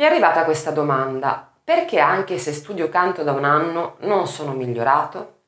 [0.00, 4.52] Mi è arrivata questa domanda, perché anche se studio canto da un anno non sono
[4.52, 5.40] migliorato?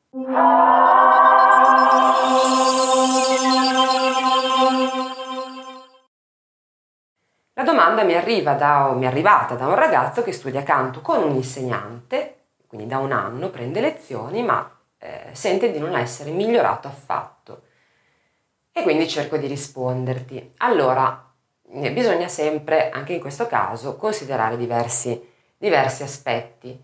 [7.55, 11.23] La domanda mi, arriva da, mi è arrivata da un ragazzo che studia canto con
[11.23, 16.89] un insegnante, quindi da un anno prende lezioni, ma eh, sente di non essere migliorato
[16.89, 17.63] affatto.
[18.71, 20.57] E quindi cerco di risponderti.
[20.59, 21.32] Allora,
[21.73, 25.21] bisogna sempre, anche in questo caso, considerare diversi,
[25.57, 26.79] diversi aspetti.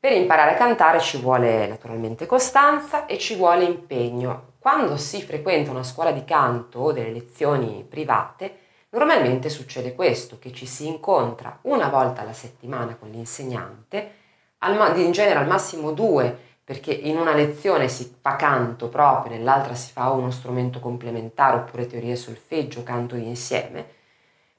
[0.00, 4.54] Per imparare a cantare ci vuole naturalmente costanza e ci vuole impegno.
[4.58, 8.58] Quando si frequenta una scuola di canto o delle lezioni private,
[8.90, 14.12] normalmente succede questo, che ci si incontra una volta alla settimana con l'insegnante,
[14.60, 19.90] in genere al massimo due perché in una lezione si fa canto proprio, nell'altra si
[19.90, 23.96] fa uno strumento complementare oppure teoria solfeggio, canto insieme,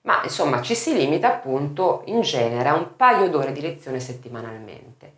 [0.02, 5.18] ma insomma ci si limita appunto in genere a un paio d'ore di lezione settimanalmente.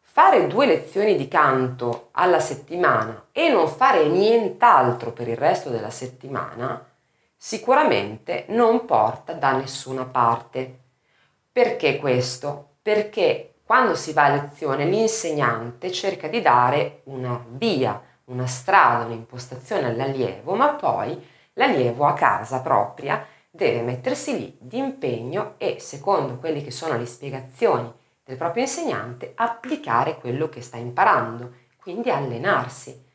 [0.00, 5.90] Fare due lezioni di canto alla settimana e non fare nient'altro per il resto della
[5.90, 6.84] settimana
[7.42, 10.78] sicuramente non porta da nessuna parte.
[11.50, 12.74] Perché questo?
[12.82, 19.86] Perché quando si va a lezione l'insegnante cerca di dare una via, una strada, un'impostazione
[19.86, 21.18] all'allievo, ma poi
[21.54, 27.06] l'allievo a casa propria deve mettersi lì di impegno e, secondo quelle che sono le
[27.06, 27.92] spiegazioni
[28.24, 33.08] del proprio insegnante, applicare quello che sta imparando, quindi allenarsi.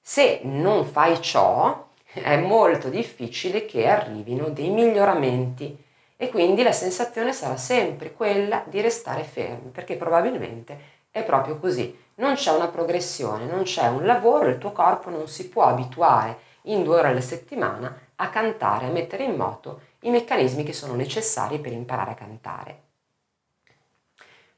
[0.00, 5.76] Se non fai ciò, è molto difficile che arrivino dei miglioramenti
[6.16, 10.78] e quindi la sensazione sarà sempre quella di restare fermi, perché probabilmente
[11.10, 11.98] è proprio così.
[12.16, 16.38] Non c'è una progressione, non c'è un lavoro, il tuo corpo non si può abituare
[16.64, 20.94] in due ore alla settimana a cantare, a mettere in moto i meccanismi che sono
[20.94, 22.82] necessari per imparare a cantare.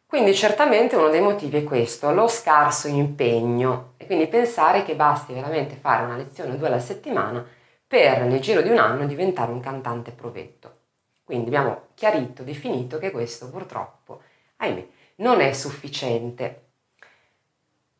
[0.06, 5.32] Quindi certamente uno dei motivi è questo, lo scarso impegno e quindi pensare che basti
[5.32, 7.42] veramente fare una lezione o due alla settimana
[7.86, 10.80] per nel giro di un anno diventare un cantante provetto.
[11.24, 14.20] Quindi abbiamo chiarito, definito che questo purtroppo,
[14.56, 14.86] ahimè,
[15.16, 16.71] non è sufficiente.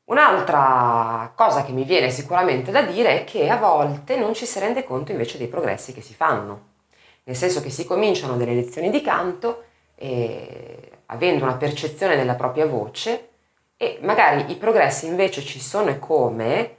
[0.05, 4.59] Un'altra cosa che mi viene sicuramente da dire è che a volte non ci si
[4.59, 6.71] rende conto invece dei progressi che si fanno,
[7.25, 9.65] nel senso che si cominciano delle lezioni di canto
[9.95, 13.29] eh, avendo una percezione della propria voce
[13.77, 16.77] e magari i progressi invece ci sono e come,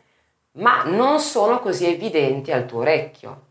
[0.54, 3.42] ma non sono così evidenti al tuo orecchio.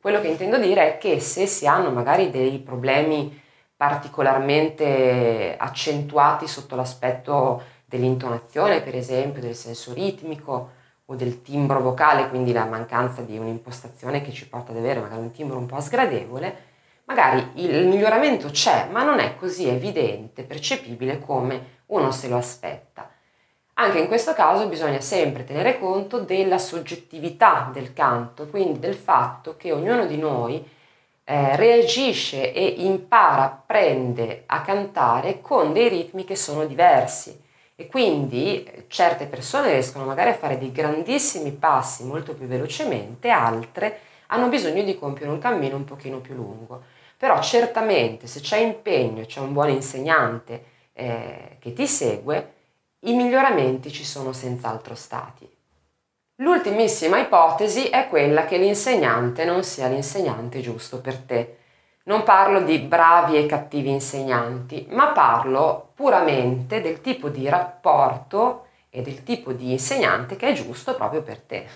[0.00, 3.40] Quello che intendo dire è che se si hanno magari dei problemi
[3.76, 7.62] particolarmente accentuati sotto l'aspetto
[7.94, 10.70] dell'intonazione, per esempio, del senso ritmico
[11.06, 15.20] o del timbro vocale, quindi la mancanza di un'impostazione che ci porta ad avere magari
[15.20, 16.72] un timbro un po' sgradevole,
[17.04, 23.10] magari il miglioramento c'è, ma non è così evidente, percepibile come uno se lo aspetta.
[23.74, 29.56] Anche in questo caso bisogna sempre tenere conto della soggettività del canto, quindi del fatto
[29.56, 30.66] che ognuno di noi
[31.24, 37.42] eh, reagisce e impara, apprende a cantare con dei ritmi che sono diversi
[37.76, 43.28] e quindi eh, certe persone riescono magari a fare dei grandissimi passi molto più velocemente,
[43.30, 43.98] altre
[44.28, 46.82] hanno bisogno di compiere un cammino un pochino più lungo.
[47.16, 52.52] Però certamente se c'è impegno, c'è un buon insegnante eh, che ti segue,
[53.00, 55.48] i miglioramenti ci sono senz'altro stati.
[56.38, 61.58] L'ultimissima ipotesi è quella che l'insegnante non sia l'insegnante giusto per te.
[62.06, 69.00] Non parlo di bravi e cattivi insegnanti, ma parlo puramente del tipo di rapporto e
[69.00, 71.66] del tipo di insegnante che è giusto proprio per te.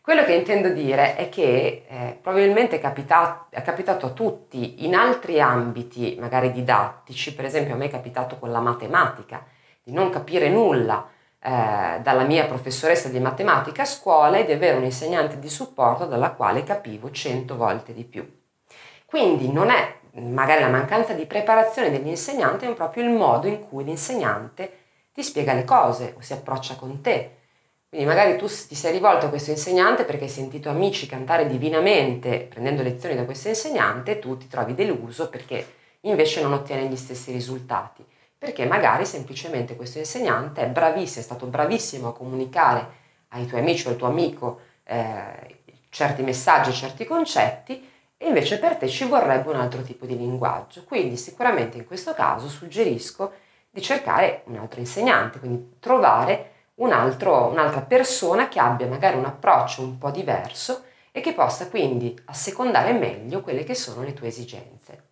[0.00, 4.94] Quello che intendo dire è che eh, probabilmente è capitato, è capitato a tutti in
[4.94, 9.44] altri ambiti, magari didattici, per esempio a me è capitato con la matematica,
[9.82, 11.04] di non capire nulla
[11.40, 16.04] eh, dalla mia professoressa di matematica a scuola e di avere un insegnante di supporto
[16.04, 18.37] dalla quale capivo cento volte di più.
[19.08, 23.82] Quindi non è magari la mancanza di preparazione dell'insegnante, è proprio il modo in cui
[23.82, 24.70] l'insegnante
[25.14, 27.36] ti spiega le cose o si approccia con te.
[27.88, 32.40] Quindi magari tu ti sei rivolto a questo insegnante perché hai sentito amici cantare divinamente
[32.40, 35.66] prendendo lezioni da questo insegnante e tu ti trovi deluso perché
[36.02, 38.04] invece non ottieni gli stessi risultati
[38.36, 42.86] perché magari semplicemente questo insegnante è bravissimo, è stato bravissimo a comunicare
[43.28, 47.87] ai tuoi amici o al tuo amico eh, certi messaggi, certi concetti
[48.18, 50.84] e invece per te ci vorrebbe un altro tipo di linguaggio.
[50.84, 53.32] Quindi sicuramente in questo caso suggerisco
[53.70, 59.24] di cercare un altro insegnante, quindi trovare un altro, un'altra persona che abbia magari un
[59.24, 64.28] approccio un po' diverso e che possa quindi assecondare meglio quelle che sono le tue
[64.28, 65.07] esigenze.